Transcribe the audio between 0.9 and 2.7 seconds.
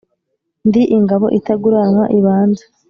ingabo itaguranwa ibanze,